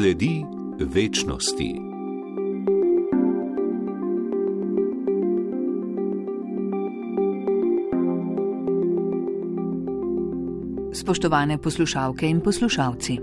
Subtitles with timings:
[0.00, 0.44] Sledi
[0.78, 1.74] večnosti.
[10.92, 13.18] Spoštovane poslušalke in poslušalci.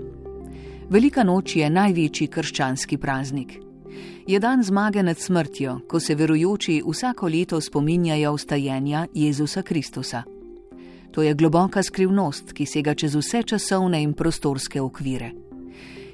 [0.88, 3.58] Velika noč je največji krščanski praznik.
[4.26, 10.22] Je dan zmage nad smrtjo, ko se verujoči vsako leto spominjajo vstajenja Jezusa Kristusa.
[11.10, 15.47] To je globoka skrivnost, ki sega čez vse časovne in prostorske okvire.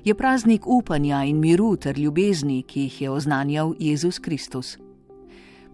[0.04, 4.78] Je praznik upanja in miru ter ljubezni, ki jih je oznanjal Jezus Kristus.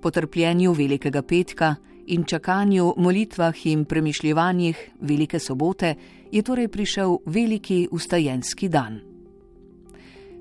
[0.01, 1.75] Po trpljenju Velikega petka
[2.07, 5.95] in čakanju, molitvah in premišljevanjih Velike sobote
[6.33, 9.01] je torej prišel veliki ustajenski dan.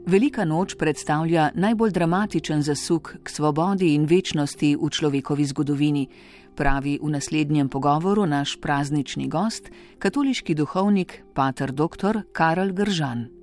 [0.05, 6.07] Velika noč predstavlja najbolj dramatičen zasuk k svobodi in večnosti v človekovi zgodovini,
[6.55, 9.69] pravi v naslednjem pogovoru naš praznični gost,
[9.99, 12.21] katoliški duhovnik, pater dr.
[12.31, 13.38] Karel Gržan.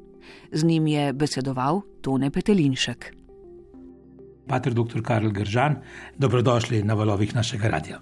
[0.53, 3.13] Z njim je besedoval Tone Petelinšek.
[4.47, 5.03] Pater dr.
[5.03, 5.77] Karel Gržan,
[6.19, 8.01] dobrodošli na valovih našega radia.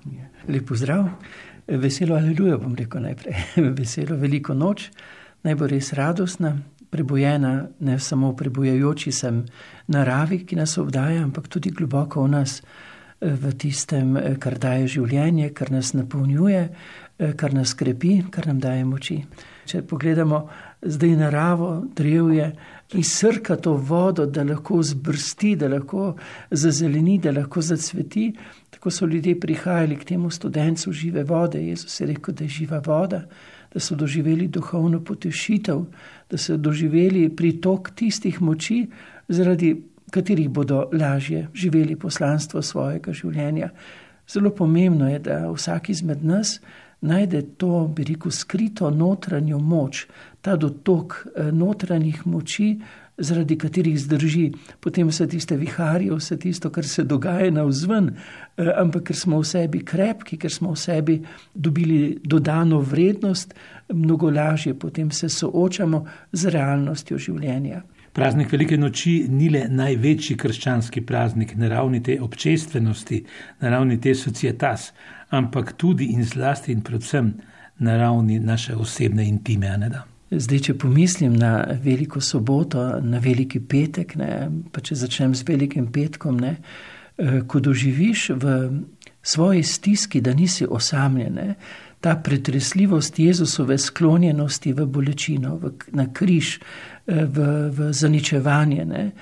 [0.49, 1.09] Lepo zdrav,
[1.69, 3.35] veselo aleluja, bom rekel najprej.
[3.79, 4.91] veselo veliko noč,
[5.43, 6.59] naj bo res radostna,
[6.91, 9.45] prebujena ne samo v prebujajoči sem
[9.89, 12.61] naravi, ki nas obdaja, ampak tudi globoko v nas
[13.21, 16.69] v tistem, kar daje življenje, kar nas napolnjuje,
[17.39, 19.19] kar nas krepi, kar nam daje moči.
[19.65, 20.41] Če pogledamo
[20.85, 22.51] zdaj naravo, drevje,
[22.91, 26.11] ki srka to vodo, da lahko zbrsti, da lahko
[26.51, 28.29] zazeleni, da lahko zacveti,
[28.75, 31.63] tako so ljudje prihajali k temu študencu žive vode.
[31.65, 33.25] Jezus je rekel, da je živa voda,
[33.73, 35.81] da so doživeli duhovno potešitev,
[36.31, 38.85] da so doživeli pritok tistih moči
[39.29, 39.75] zaradi
[40.15, 43.73] katerih bodo lažje živeli poslanstvo svojega življenja.
[44.31, 46.61] Zelo pomembno je, da vsak izmed nas
[47.05, 50.07] najde to, bi rekel, skrito notranjo moč,
[50.41, 52.79] ta dotok eh, notranjih moči,
[53.19, 54.49] zaradi katerih zdrži
[54.83, 59.39] potem vse tiste viharje, vse tisto, kar se dogaja na vzven, eh, ampak ker smo
[59.43, 61.19] v sebi krepki, ker smo v sebi
[61.55, 63.55] dobili dodano vrednost,
[63.93, 67.83] mnogo lažje potem se soočamo z realnostjo življenja.
[68.15, 73.25] Praznik Velike noči ni le največji krščanski praznik na ravni te občestvenosti,
[73.61, 74.93] na ravni te societas,
[75.35, 77.33] ampak tudi in zlasti in predvsem
[77.83, 79.75] na ravni naše osebne intime.
[80.31, 84.31] Zdaj, če pomislim na veliko soboto, na veliki petek, ne,
[84.71, 86.57] pa če začnem z velikim petkom, ne,
[87.19, 88.55] eh, ko doživiš v
[89.23, 91.57] svoji stiski, da nisi osamljen,
[92.05, 96.59] ta pretresljivost Jezusove sklonjenosti v bolečino, v, na križ,
[97.07, 98.85] eh, v, v zaničevanje.
[98.85, 99.13] Ne.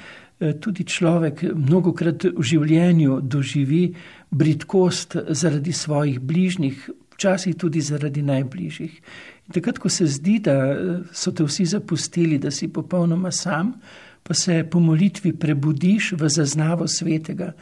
[0.40, 3.94] Eh, tudi človek mnogokrat v življenju doživi
[4.30, 8.98] britkost zaradi svojih bližnjih, včasih tudi zaradi najbližjih.
[9.46, 13.76] In takrat, ko se zdi, da eh, so te vsi zapustili, da si popolnoma sam,
[14.22, 17.52] pa se po molitvi prebudiš v zaznavo svetega,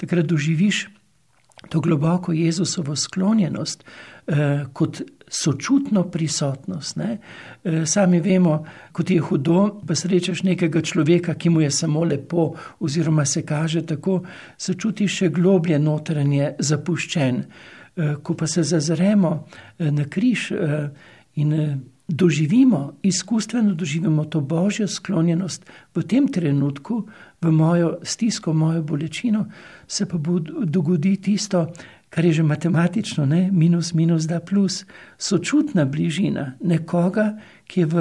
[0.00, 0.86] takrat doživiš
[1.68, 3.84] to globoko Jezusovo sklonjenost
[4.26, 6.96] eh, kot sočutno prisotnost.
[6.96, 7.18] Ne.
[7.64, 12.54] Eh, sami vemo, kot je hudo, pa srečaš nekega človeka, ki mu je samo lepo,
[12.80, 14.22] oziroma se kaže tako,
[14.58, 17.44] se čuti še globlje notranje zapuščen.
[17.96, 19.46] Eh, ko pa se zazremo
[19.78, 20.52] eh, na križ
[21.34, 21.52] in
[22.10, 27.06] doživimo, izkustveno doživimo to božjo sklonjenost v tem trenutku,
[27.42, 29.46] v mojo stisko, mojo bolečino,
[29.86, 31.72] se pa bo dogodi tisto,
[32.10, 33.50] kar je že matematično, ne?
[33.52, 34.84] minus, minus, da plus,
[35.18, 37.96] sočutna bližina nekoga, ki je v,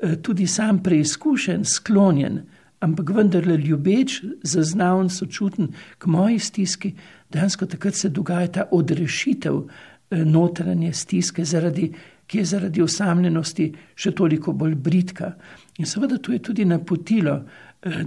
[0.00, 2.42] eh, tudi sam preizkušen, sklonjen,
[2.80, 6.94] ampak vendarle ljubeč, zaznaven, sočuten k moji stiski,
[7.30, 11.92] dejansko takrat se dogaja ta odrešitev eh, notranje stiske zaradi
[12.32, 15.34] ki je zaradi osamljenosti še toliko bolj britka.
[15.78, 17.34] In seveda tu je tudi napotilo,
[17.82, 17.98] eh,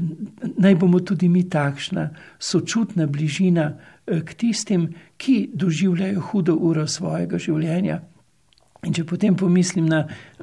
[0.58, 2.08] naj bomo tudi mi takšna
[2.40, 4.88] sočutna bližina eh, k tistim,
[5.18, 8.02] ki doživljajo hudo uro svojega življenja.
[8.86, 10.01] In če potem pomislim na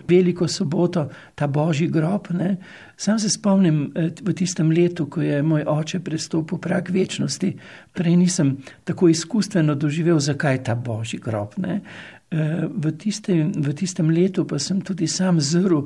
[0.08, 2.56] veliko soboto, ta božji grob, ne,
[2.96, 7.56] sam se spomnim eh, v tistem letu, ko je moj oče prestopil prag večnosti,
[7.98, 11.58] prej nisem tako izkustveno doživel, zakaj ta božji grob.
[11.58, 11.80] Ne.
[12.32, 15.84] V tistem, v tistem letu pa sem tudi sam zrl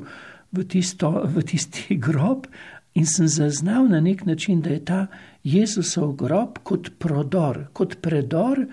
[0.51, 2.47] v, tisto, v tisti grob
[2.95, 5.07] in sem zaznal na nek način, da je ta
[5.43, 8.65] Jezusov grob kot prodor, kot predor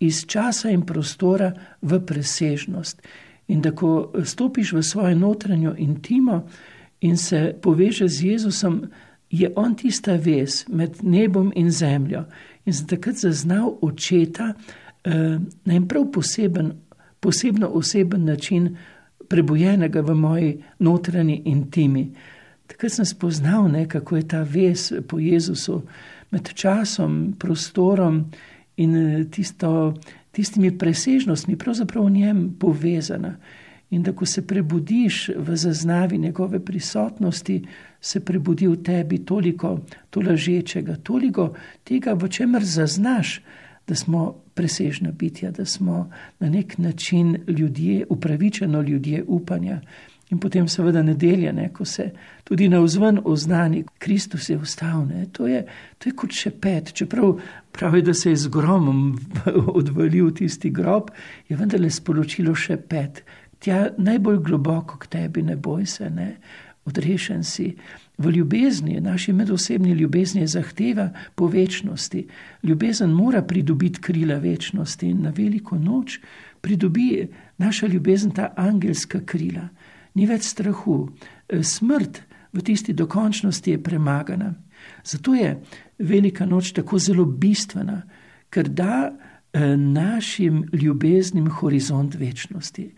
[0.00, 1.52] iz časa in prostora
[1.82, 3.02] v presežnost.
[3.48, 6.46] In da ko stopiš v svojo notranjo intimo
[7.00, 8.84] in se povežeš z Jezusom,
[9.30, 12.24] je on tista vez med nebom in zemljo.
[12.64, 14.52] In sem takrat zaznal očeta
[15.04, 16.72] eh, na en prav poseben
[17.22, 18.76] posebno oseben način,
[19.28, 22.12] prebojenega v moji notranji intimi.
[22.66, 25.82] takrat sem spoznal, ne, kako je ta vez po Jezusu
[26.30, 28.24] med časom, prostorom
[28.76, 29.94] in eh, tisto,
[30.32, 33.36] tistimi presežnostmi, pravzaprav v njem povezana.
[33.90, 37.62] In da ko se prebudiš v zaznavi njegove prisotnosti,
[38.00, 39.78] se prebudi v tebi toliko
[40.10, 41.52] to lažečega, toliko
[41.84, 43.40] tega, v čemer zaznaš,
[43.92, 46.10] da smo presežna bitja, da smo
[46.40, 49.80] na nek način ljudje, upravičeno ljudje upanja.
[50.30, 52.10] In potem seveda nedelja, ne, ko se
[52.44, 55.04] tudi na vzven oznani, Kristus je vstal.
[55.32, 55.44] To,
[55.98, 57.34] to je kot še pet, čeprav
[57.72, 59.18] pravi, da se je z gromom
[59.80, 61.12] odvalil tisti grob,
[61.48, 63.20] je vendarle sporočilo še pet
[63.60, 66.30] tja najbolj globoko k tebi, ne boj se, ne,
[66.88, 67.74] odrešen si.
[68.18, 72.26] V ljubezni, naši medosebni ljubezni je zahteva po večnosti.
[72.62, 76.20] Ljubezen mora pridobiti krila večnosti in na veliko noč
[76.60, 77.28] pridobi
[77.58, 79.68] naša ljubezen ta angelska krila.
[80.14, 81.08] Ni več strahu,
[81.62, 82.22] smrt
[82.52, 84.54] v tisti dokončnosti je premagana.
[85.04, 85.62] Zato je
[85.98, 88.02] velika noč tako zelo bistvena,
[88.50, 92.90] ker da eh, našim ljubeznim horizont večnosti.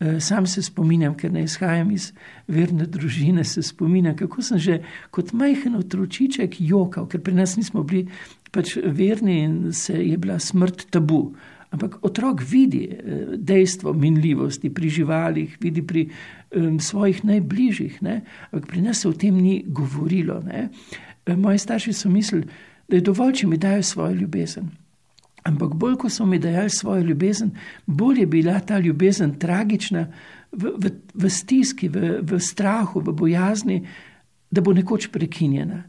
[0.00, 2.12] Eh, sam se spominjam, ker ne izhajam iz
[2.48, 4.78] verne družine, se spominjam, kako sem že
[5.12, 8.06] kot majhen otročiček jokal, ker pri nas nismo bili
[8.50, 11.34] pač verni in se je bila smrt tabu.
[11.70, 16.08] Ampak otrok vidi eh, dejstvo minljivosti pri živalih, vidi pri
[16.56, 18.22] um, svojih najbližjih, ne?
[18.50, 20.40] ampak pri nas se o tem ni govorilo.
[20.48, 20.68] Ne?
[21.26, 22.48] Eh, moji starši so mislili,
[22.88, 24.79] da je dovolj, če mi dajo svojo ljubezen.
[25.42, 27.50] Ampak bolj, ko so mi dajali svojo ljubezen,
[27.86, 30.06] bolj je bila ta ljubezen tragična
[30.52, 33.80] v, v, v stiski, v, v strahu, v bojazni,
[34.50, 35.82] da bo nekoč prekinjena.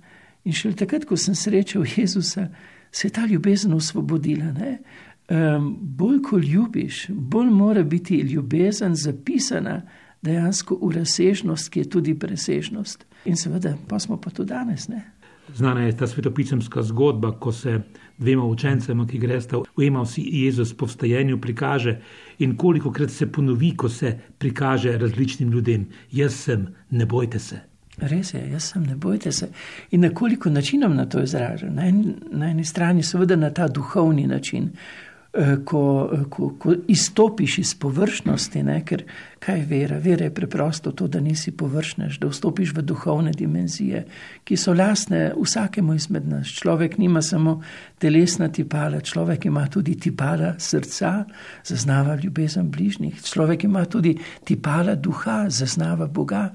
[0.44, 2.48] In šele takrat, ko sem srečal Jezusa,
[2.92, 4.54] se je ta ljubezen osvobodila.
[5.32, 9.82] Um, bolj, ko ljubiš, bolj mora biti ljubezen zapisana
[10.22, 13.06] dejansko v razsežnost, ki je tudi presežnost.
[13.26, 14.88] In seveda, pa smo pa tudi danes.
[14.90, 15.04] Ne?
[15.56, 17.80] Znana je ta svetopisemska zgodba, ko se
[18.18, 21.98] dvema učencema, ki gresta v Emavsi, Jezus po vstajenju prikaže
[22.40, 27.60] in koliko krat se ponovi, ko se prikaže različnim ljudem: Jaz sem, ne bojte se.
[27.98, 29.50] Res je, jaz sem, ne bojte se.
[29.92, 31.70] In na koliko načinov na to izraža?
[31.70, 34.70] Na, en, na eni strani, seveda, na ta duhovni način,
[35.66, 38.82] ko, eh, ko, ko izstopiš iz površnosti, ne?
[38.86, 39.04] ker
[39.40, 39.98] kaj je vera?
[39.98, 44.04] Vera je preprosto to, da nisi površnež, da vstopiš v duhovne dimenzije,
[44.44, 46.52] ki so lasne vsakemu izmed nas.
[46.60, 47.62] Človek nima samo
[48.00, 51.24] telesna tipala, človek ima tudi tipala srca,
[51.64, 56.50] zaznava ljubezen bližnjih, človek ima tudi tipala duha, zaznava Boga.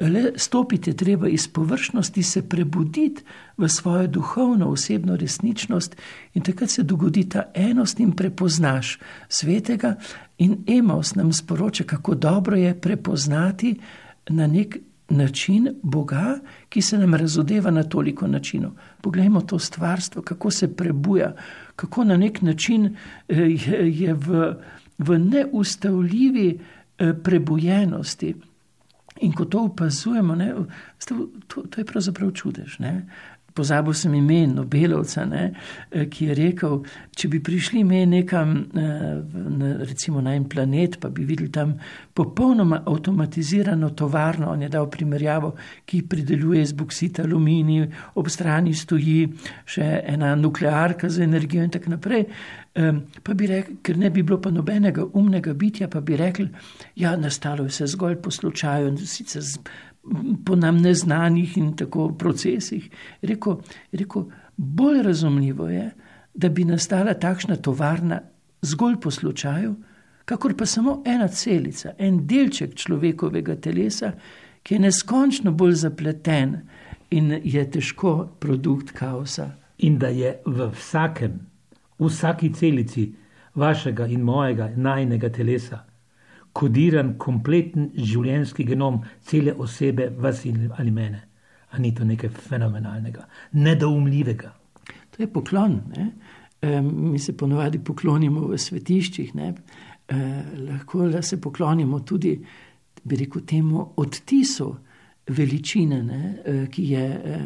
[0.00, 3.22] Le stopiti je treba iz površnosti, se prebuditi
[3.56, 5.96] v svojo duhovno, osebno resničnost
[6.34, 8.98] in takrat se dogodi ta enost in prepoznaš
[9.28, 9.94] svetega.
[10.38, 13.80] In Emaus nam sporoča, kako dobro je prepoznati
[14.28, 16.38] na nek način Boga,
[16.68, 18.70] ki se nam razodeva na toliko načinov.
[19.00, 21.34] Poglejmo to stvarstvo, kako se prebuja,
[21.76, 24.54] kako na nek način eh, je, je v,
[24.98, 26.58] v neustavljivi
[26.98, 28.34] eh, prebujenosti.
[29.20, 30.54] In ko to opazujemo, ne,
[31.06, 31.28] to,
[31.70, 32.78] to je pravzaprav čudež.
[32.78, 33.08] Ne.
[33.54, 35.44] Pozabil sem ime Nobelovca, ne,
[35.90, 36.76] ki je rekel,
[37.16, 41.74] če bi prišli mi nekam, na, recimo na en planet, pa bi videli tam
[42.14, 45.54] popolnoma avtomatizirano tovarno, on je dal primerjavo,
[45.84, 49.28] ki prideluje iz boksita aluminij, ob strani stoji
[49.66, 52.26] še ena nuklearka za energijo in tako naprej.
[52.70, 56.46] Pa bi rekli, ker ne bi bilo pa nobenega umnega bitja, pa bi rekli,
[57.02, 59.42] ja, nastalo je vse zgolj po slučaju, sicer
[60.44, 62.90] po nam neznanih in tako procesih.
[63.22, 63.60] Rekel,
[63.92, 64.24] rekel,
[64.56, 65.90] bolj razumljivo je,
[66.34, 68.20] da bi nastala takšna tovarna
[68.62, 69.74] zgolj po slučaju,
[70.24, 74.12] kakor pa samo ena celica, en delček človekovega telesa,
[74.62, 76.56] ki je neskončno bolj zapleten
[77.10, 79.50] in je težko produkt kaosa.
[79.78, 81.40] In da je v vsakem
[82.00, 83.12] v vsaki celici
[83.54, 85.84] vašega in mojega najnega telesa,
[86.52, 90.44] kodiran kompleten življenjski genom cele osebe, vas
[90.78, 91.22] ali mene.
[91.70, 94.50] A ni to nekaj fenomenalnega, nedoumljivega?
[95.10, 95.78] To je poklon.
[96.62, 99.52] E, mi se ponovadi poklonimo v svetiščih, e,
[100.66, 102.34] lahko se poklonimo tudi,
[103.04, 104.70] bi rekel, temu odtisu
[105.28, 106.22] veličine, ne?
[106.44, 107.04] E, ki je.
[107.06, 107.42] E,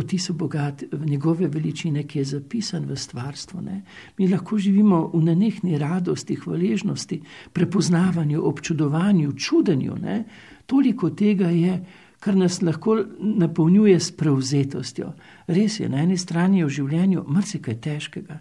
[0.00, 3.60] vtis bogat njegove veličine, ki je zapisan v stvarstvo.
[3.60, 3.82] Ne?
[4.18, 7.20] Mi lahko živimo v nenehni radosti, hvaležnosti,
[7.52, 9.96] prepoznavanju, občudovanju, čudenju.
[10.02, 10.24] Ne?
[10.66, 11.84] Toliko tega je,
[12.20, 15.12] kar nas lahko napolnjuje s prevzetostjo.
[15.46, 18.40] Res je, na eni strani je v življenju marsikaj težkega,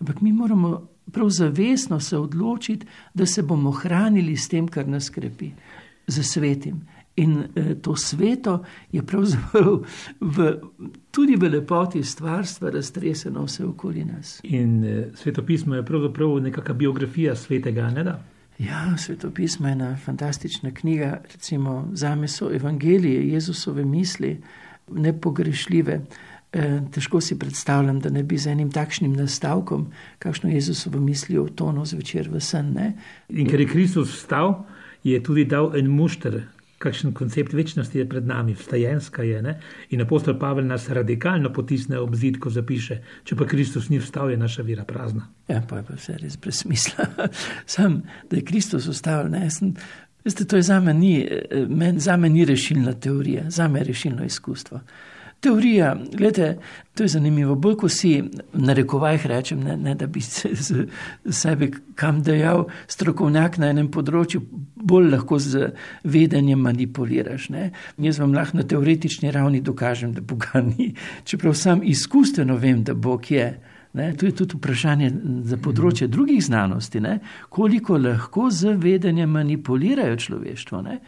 [0.00, 5.10] ampak mi moramo prav zavestno se odločiti, da se bomo hranili s tem, kar nas
[5.10, 5.50] krepi,
[6.06, 6.80] za svetim.
[7.18, 8.60] In eh, to sveto
[8.92, 9.82] je pravzaprav
[10.20, 10.48] v,
[11.10, 14.38] tudi v lepoti stvarstva raztreseno vse okoli nas.
[14.42, 18.18] In eh, svetopismo je pravzaprav nekakšna biografija svetega, ne da?
[18.58, 21.20] Ja, svetopismo je ena fantastična knjiga.
[21.32, 24.40] Recimo, za me so evangelije, Jezusove misli,
[24.90, 26.00] nepogrešljive.
[26.52, 31.48] E, težko si predstavljam, da ne bi z enim takšnim nastavkom, kakšno Jezusovo misli o
[31.48, 32.72] tonu zvečer v sen.
[32.72, 32.92] Ne?
[33.28, 34.64] In ker je Kristus vstal,
[35.04, 36.40] je tudi dal en mušter,
[36.78, 39.42] kakšen koncept večnosti je pred nami, vstajenska je.
[39.42, 39.60] Ne?
[39.90, 44.30] In apostol Pavel nas radikalno potisne ob zid, ko zapiše: Če pa Kristus ni vstal,
[44.30, 45.28] je naša vera prazna.
[45.48, 47.06] Ja, pa je pa vse res brez smisla.
[47.74, 49.74] Sam, da je Kristus vstal, ne sem.
[50.24, 51.28] Veste, to je za me ni,
[51.68, 54.80] me ni rešilna teorija, za me je rešilno izkustvo.
[55.40, 56.58] Teorija, gledajte,
[56.94, 57.54] to je zanimivo.
[57.54, 60.86] Bolj ko si na rekovajih rečem, ne, ne da bi se z
[61.30, 64.42] sebi kam dejal, strokovnjak na enem področju,
[64.74, 65.70] bolj lahko z
[66.02, 67.48] vedenjem manipuliraš.
[67.54, 67.70] Ne.
[68.02, 70.90] Jaz vam lahko na teoretični ravni dokažem, da Boga ni,
[71.24, 73.52] čeprav sam izkustveno vem, da Bog je.
[73.98, 75.12] Ne, to je tudi vprašanje
[75.48, 77.18] za področje drugih znanosti, ne,
[77.48, 80.82] koliko lahko z vedenjem manipulirajo človeštvo.
[80.82, 80.98] Ne.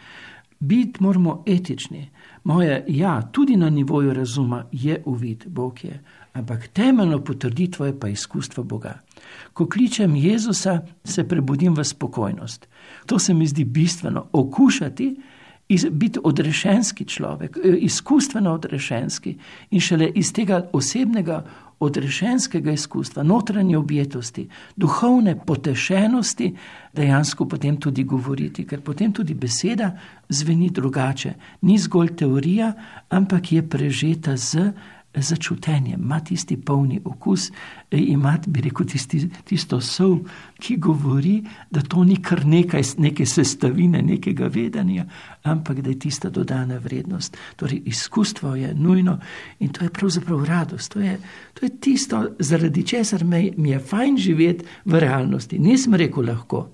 [0.61, 2.11] Biti moramo etični.
[2.45, 6.03] Moje ja, tudi na nivoju razuma je uvid, Bog je,
[6.33, 9.01] ampak temeljno potrditvo je pa izkustvo Boga.
[9.53, 12.69] Ko kličem Jezusa, se prebudim v spokojnost.
[13.07, 15.17] To se mi zdi bistveno, okušati
[15.71, 19.37] iz, biti odrešenski človek, e, izkustveno odrešenski
[19.71, 21.45] in šele iz tega osebnega
[21.81, 26.55] odrešenskega izkustva, notranje objetosti, duhovne potešenosti,
[26.93, 29.95] dejansko potem tudi govoriti, ker potem tudi beseda
[30.29, 31.33] zveni drugače.
[31.61, 32.73] Ni zgolj teorija,
[33.09, 34.73] ampak je prežeta z
[35.15, 37.51] začutenje, ima tisti polni okus,
[37.91, 40.19] e, ima, bi rekel, tisti, tisto sol,
[40.59, 45.05] ki govori, da to ni kar nekaj, neke sestavine, nekega vedenja,
[45.43, 47.37] ampak da je tista dodana vrednost.
[47.57, 49.19] Torej, izkustvo je nujno
[49.59, 50.93] in to je pravzaprav radost.
[50.93, 51.19] To je,
[51.55, 55.59] to je tisto, zaradi česar me, mi je fajn živeti v realnosti.
[55.59, 56.69] Nisem rekel lahko.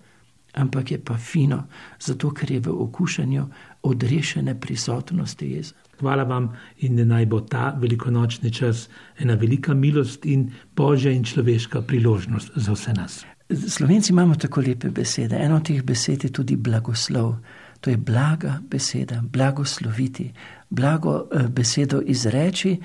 [0.56, 1.66] Ampak je pa fino,
[2.00, 3.46] zato ker je v okušanju
[3.82, 5.85] odrešene prisotnosti jezika.
[6.00, 8.88] Hvala vam in naj bo ta velikonočni čas
[9.18, 13.24] ena velika milost in božja in človeška priložnost za vse nas.
[13.68, 15.36] Slovenci imamo tako lepe besede.
[15.36, 17.36] Eno od teh besed je tudi blagoslov.
[17.80, 20.32] To je blaga beseda, blagosloviti,
[20.70, 22.78] blago eh, besedo izreči.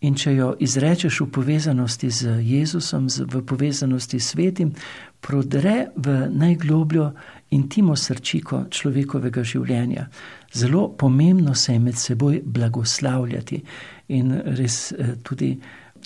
[0.00, 4.74] In če jo izrečeš v povezanosti z Jezusom, v povezanosti s svetim,
[5.20, 7.12] prodre v najglobljo
[7.50, 10.06] intimo srčiko človekovega življenja.
[10.54, 13.62] Zelo pomembno se je med seboj blagoslavljati
[14.08, 15.54] in res eh, tudi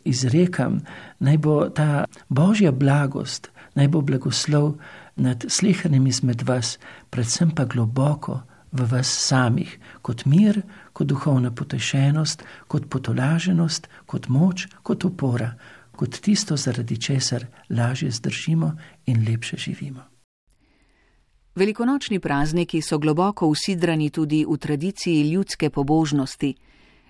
[0.04, 0.80] izrekam,
[1.20, 4.74] naj bo ta božja blagost, naj bo blagoslov
[5.16, 6.78] nad slehrnim izmed vas,
[7.10, 8.40] predvsem pa globoko
[8.72, 15.52] v vas samih, kot mir, kot duhovna potešenost, kot potolaženost, kot moč, kot opora,
[15.96, 18.72] kot tisto, zaradi česar lažje zdržimo
[19.06, 20.06] in lepše živimo.
[21.54, 26.50] Velikonočni prazniki so globoko usidrani tudi v tradiciji ljudske pobožnosti.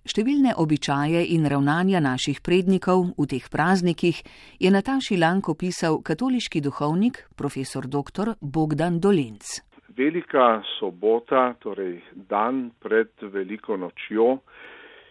[0.09, 4.23] Številne običaje in ravnanja naših prednikov v teh praznikih
[4.57, 8.33] je Nataši Lanko pisal katoliški duhovnik profesor dr.
[8.41, 9.61] Bogdan Dolenc.
[9.93, 14.39] Velika sobota, torej dan pred veliko nočjo,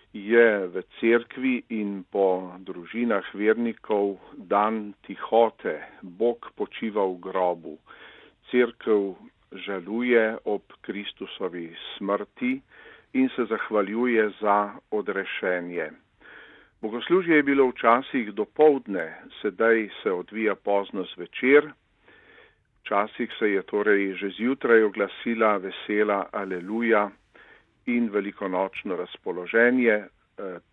[0.10, 7.78] je v cerkvi in po družinah vernikov dan tihote, Bog počiva v grobu
[8.52, 9.14] crkv
[9.52, 12.62] žaluje ob Kristusovi smrti
[13.14, 15.90] in se zahvaljuje za odrešenje.
[16.82, 21.72] Bogoslužje je bilo včasih do povdne, sedaj se odvija pozno zvečer.
[22.82, 27.10] Včasih se je torej že zjutraj oglasila vesela aleluja
[27.86, 30.08] in velikonočno razpoloženje, eh,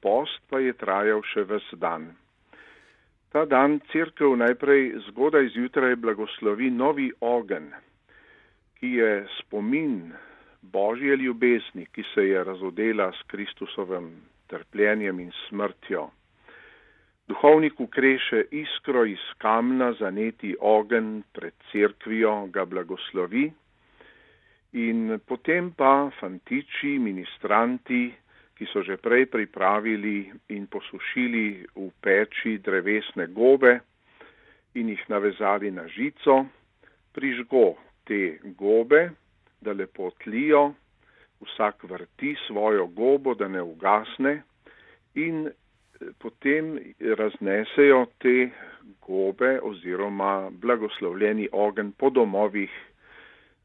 [0.03, 2.26] post pa je trajal še ves dan.
[3.37, 7.67] Ta dan crkv najprej zgodaj zjutraj blagoslovi novi ogen,
[8.81, 10.15] ki je spomin
[10.63, 14.09] Božje ljubezni, ki se je razodela s Kristusovim
[14.49, 16.07] trpljenjem in smrtjo.
[17.29, 23.51] Duhovnik ukreše iskro iz kamna zaneti ogen pred cerkvijo, ga blagoslovi
[24.73, 28.15] in potem pa fantiči, ministranti,
[28.57, 33.81] ki so že prej pripravili in posušili v peči drevesne gobe
[34.75, 36.45] in jih navezali na žico,
[37.13, 39.11] prižgo te gobe,
[39.61, 40.73] da lepo tlijo,
[41.41, 44.43] vsak vrti svojo gobo, da ne ugasne
[45.15, 45.53] in eh,
[46.19, 48.51] potem raznesejo te
[49.07, 52.71] gobe oziroma blagoslovljeni ogen po domovih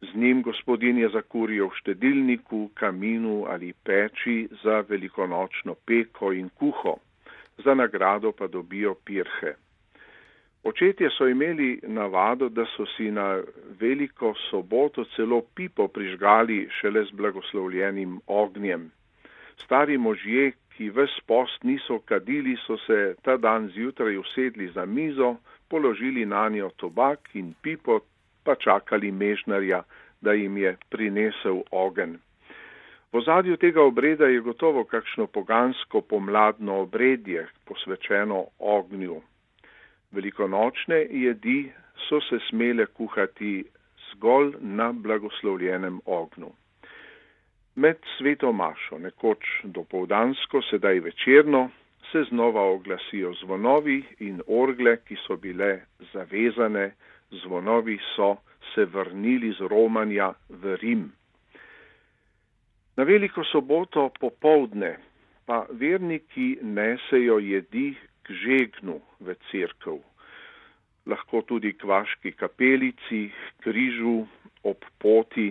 [0.01, 6.96] Z njim gospodin je zakuril v štedilniku, kaminu ali peči za velikonočno peko in kuho,
[7.63, 9.53] za nagrado pa dobijo pirhe.
[10.63, 13.41] Očetje so imeli navado, da so si na
[13.79, 18.91] veliko soboto celo pipo prižgali šele z blagoslovljenim ognjem.
[19.58, 25.36] Stari možje, ki ves post niso kadili, so se ta dan zjutraj usedli za mizo,
[25.70, 28.00] položili na njo tobak in pipo,
[28.43, 29.83] pa čakali mežnarja,
[30.21, 32.19] da jim je prinesel ogen.
[33.13, 39.21] V zadju tega obreda je gotovo kakšno pogansko pomladno obredje, posvečeno ognju.
[40.12, 41.71] Velikonočne jedi
[42.07, 43.65] so se smele kuhati
[44.12, 46.51] zgolj na blagoslovljenem ognju.
[47.75, 51.69] Med sveto mašo, nekoč dopoldansko, sedaj večerno,
[52.12, 55.81] se znova oglasijo zvonovi in orgle, ki so bile
[56.13, 56.91] zavezane,
[57.31, 58.35] zvonovi so
[58.73, 61.11] se vrnili z Romanja v Rim.
[62.97, 64.97] Na veliko soboto popovdne
[65.45, 70.00] pa verniki nesejo jedi k žegnu v cerkev,
[71.05, 73.31] lahko tudi k vaški kapelici,
[73.63, 74.27] križu,
[74.63, 75.50] ob poti,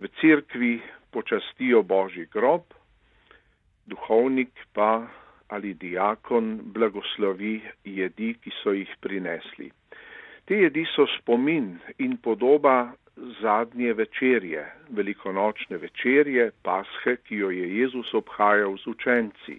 [0.00, 0.80] v cerkvi
[1.14, 2.64] počastijo božji grob,
[3.86, 5.06] duhovnik pa
[5.48, 9.70] ali diakon blagoslovi jedi, ki so jih prinesli.
[10.48, 12.92] Te jedi so spomin in podoba
[13.40, 19.56] zadnje večerje, velikonočne večerje, pashe, ki jo je Jezus obhajal z učenci.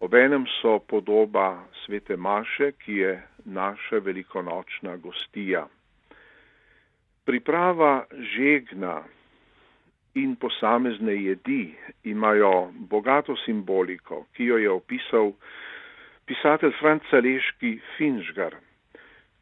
[0.00, 5.64] Obenem so podoba svete Maše, ki je naša velikonočna gostija.
[7.24, 8.04] Priprava
[8.36, 9.02] žegna
[10.14, 11.72] in posamezne jedi
[12.04, 15.32] imajo bogato simboliko, ki jo je opisal
[16.26, 18.63] pisatelj francaleški Finžgar.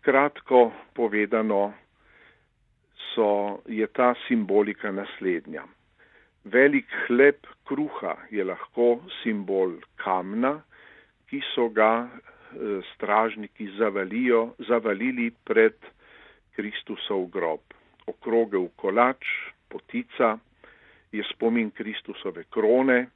[0.02, 1.72] Kratko povedano
[3.14, 5.62] so, je ta simbolika naslednja.
[6.44, 10.56] Velik hleb kruha je lahko simbol kamna,
[11.30, 12.08] ki so ga e,
[12.94, 15.78] stražniki zavalijo, zavalili pred
[16.56, 17.62] Kristusov grob.
[18.06, 19.22] Okrogel kolač,
[19.70, 20.34] potica
[21.12, 23.06] je spomin Kristusove krone.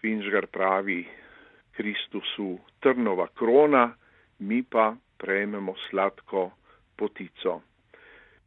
[0.00, 1.06] Finžgar pravi
[1.72, 3.88] Kristusu trnova krona,
[4.38, 6.50] mi pa prejmemo sladko
[6.96, 7.60] potico.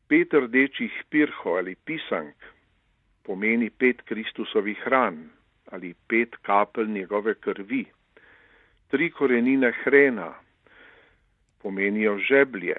[0.07, 2.35] Pet rdečih pirho ali pisank
[3.23, 5.29] pomeni pet Kristusovih hran
[5.71, 7.85] ali pet kapelj njegove krvi.
[8.87, 10.33] Tri korenine hrena
[11.61, 12.75] pomenijo žeblje,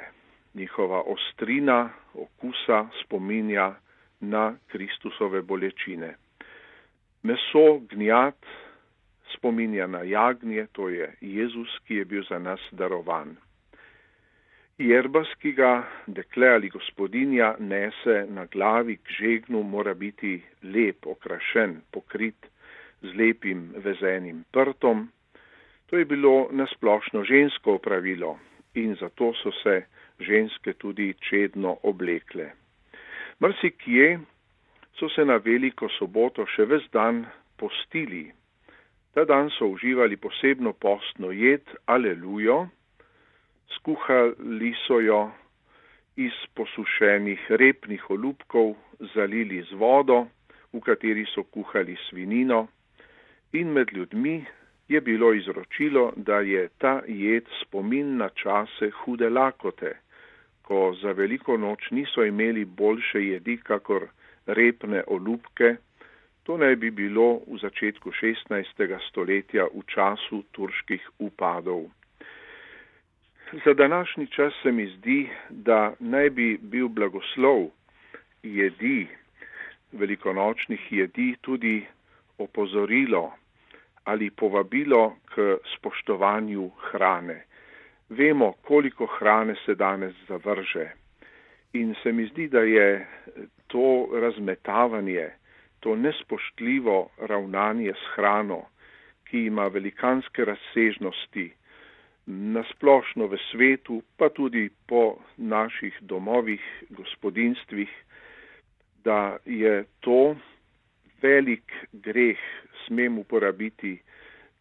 [0.54, 3.74] njihova ostrina, okusa spominja
[4.20, 6.14] na Kristusove bolečine.
[7.22, 8.46] Meso gnjat
[9.36, 13.36] spominja na jagnje, to je Jezus, ki je bil za nas darovan.
[14.78, 21.76] Jerbas, ki ga dekle ali gospodinja nese na glavi k žegnu, mora biti lep, okrašen,
[21.94, 22.48] pokrit
[23.02, 25.06] z lepim vezenim prtom.
[25.86, 28.38] To je bilo nasplošno žensko pravilo
[28.74, 29.84] in zato so se
[30.18, 32.50] ženske tudi čedno oblekle.
[33.40, 34.18] Mrsi kje
[34.98, 38.26] so se na veliko soboto še ves dan postili.
[39.14, 42.66] Ta dan so uživali posebno postno jed, alelujo,
[43.76, 45.30] skuhali so jo
[46.16, 48.74] iz posušenih repnih olupkov,
[49.14, 50.26] zalili z vodo,
[50.72, 52.68] v kateri so kuhali svinino
[53.52, 54.44] in med ljudmi
[54.88, 59.92] je bilo izročilo, da je ta jed spomin na čase hude lakote,
[60.62, 64.08] ko za veliko noč niso imeli boljše jedi, kakor
[64.46, 65.76] repne olupke,
[66.42, 68.98] to naj bi bilo v začetku 16.
[69.08, 71.88] stoletja v času turških upadov.
[73.62, 77.70] Za današnji čas se mi zdi, da naj bi bil blagoslov
[78.42, 79.06] jedi,
[79.92, 81.86] velikonočnih jedi, tudi
[82.38, 83.32] opozorilo
[84.04, 87.44] ali povabilo k spoštovanju hrane.
[88.08, 90.90] Vemo, koliko hrane se danes zavrže.
[91.72, 93.06] In se mi zdi, da je
[93.66, 95.28] to razmetavanje,
[95.80, 98.62] to nespoštljivo ravnanje s hrano,
[99.24, 101.52] ki ima velikanske razsežnosti,
[102.26, 107.90] nasplošno v svetu, pa tudi po naših domovih, gospodinstvih,
[109.04, 110.36] da je to
[111.22, 112.40] velik greh,
[112.86, 113.98] smem uporabiti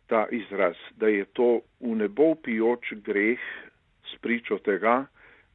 [0.07, 3.39] ta izraz, da je to v nebo pijoč greh
[4.15, 5.05] spričo tega,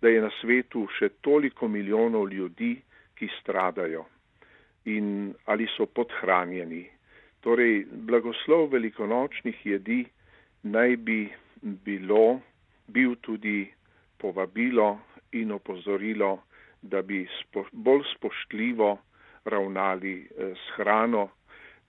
[0.01, 2.77] da je na svetu še toliko milijonov ljudi,
[3.19, 4.05] ki stradajo
[4.87, 6.85] in ali so podhranjeni.
[7.43, 10.05] Torej, blagoslov velikonočnih jedi
[10.63, 11.19] naj bi
[11.63, 12.41] bilo,
[12.89, 13.69] bil tudi
[14.19, 15.01] povabilo
[15.33, 16.49] in opozorilo
[16.83, 18.99] da bi spo, bolj spoštljivo
[19.45, 21.31] ravnali eh, s hrano,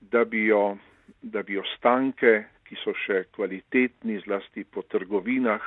[0.01, 0.77] da bi, jo,
[1.21, 5.63] da bi ostanke, ki so še kvalitetni, zlasti po trgovinah,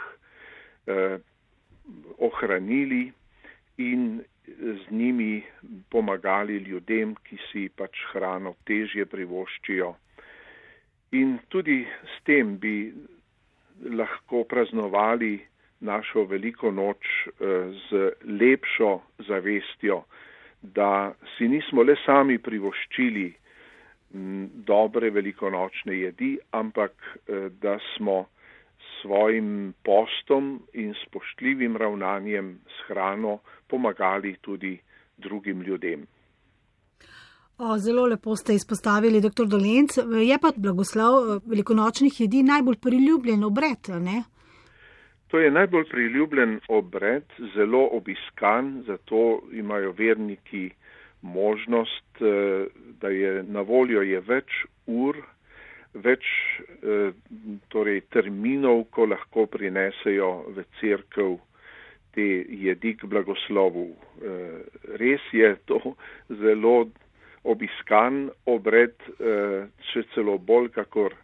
[0.86, 1.18] eh,
[2.18, 3.10] ohranili
[3.82, 5.42] in z njimi
[5.90, 9.94] pomagali ljudem, ki si pač hrano težje privoščijo.
[11.18, 12.92] In tudi s tem bi
[13.90, 15.40] lahko praznovali
[15.80, 17.32] našo veliko noč eh,
[17.90, 20.02] z lepšo zavestjo,
[20.62, 23.32] da si nismo le sami privoščili
[24.68, 28.26] dobre velikonočne jedi, ampak eh, da smo
[29.00, 34.78] svojim postom in spoštljivim ravnanjem s hrano pomagali tudi
[35.16, 36.06] drugim ljudem.
[37.58, 39.44] O, zelo lepo ste izpostavili, dr.
[39.46, 39.96] Dolenc.
[40.28, 44.22] Je pa blagoslov eh, velikonočnih jedi najbolj priljubljen obred, ne?
[45.28, 50.70] To je najbolj priljubljen obred, zelo obiskan, zato imajo verniki
[51.22, 52.66] možnost, eh,
[53.00, 55.20] da je na voljo je več ur,
[55.94, 56.24] več
[56.82, 57.12] eh,
[57.68, 61.36] torej, terminov, ko lahko prinesejo v crkv
[62.12, 62.28] te
[62.64, 63.86] jedi k blagoslovu.
[65.00, 65.78] Res je to
[66.42, 66.90] zelo
[67.44, 71.14] obiskan obred, eh, še celo bolj kakor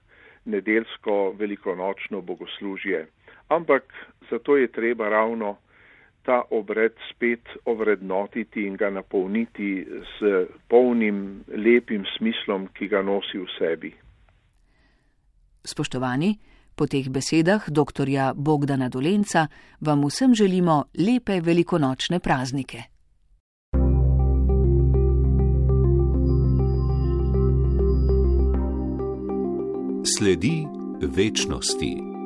[0.45, 3.07] nedelsko velikonočno bogoslužje.
[3.49, 3.85] Ampak
[4.31, 5.57] zato je treba ravno
[6.23, 13.47] ta obred spet ovrednotiti in ga napolniti s polnim, lepim smislom, ki ga nosi v
[13.59, 13.93] sebi.
[15.65, 16.35] Spoštovani,
[16.77, 18.09] po teh besedah dr.
[18.37, 19.49] Bogdana Dolenca
[19.81, 22.98] vam vsem želimo lepe velikonočne praznike.
[30.19, 30.67] Sledi
[31.01, 32.18] večnosti.